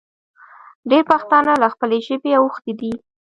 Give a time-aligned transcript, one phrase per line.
[0.89, 2.93] ډېر پښتانه له خپلې ژبې اوښتې دي